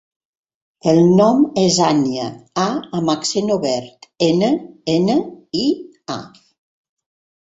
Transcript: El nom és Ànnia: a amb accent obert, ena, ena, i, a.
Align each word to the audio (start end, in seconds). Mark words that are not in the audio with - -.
El 0.91 1.01
nom 1.19 1.43
és 1.63 1.75
Ànnia: 1.89 2.25
a 2.63 2.65
amb 3.01 3.13
accent 3.15 3.53
obert, 3.59 4.09
ena, 4.29 4.51
ena, 4.95 5.19
i, 5.67 5.67
a. 6.19 6.21